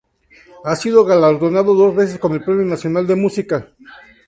Ha 0.65 0.75
sido 0.77 1.05
galardonado 1.05 1.75
dos 1.75 1.95
veces 1.95 2.17
con 2.17 2.31
el 2.33 2.43
Premio 2.43 2.65
Nacional 2.65 3.05
de 3.05 3.15
Música. 3.15 3.67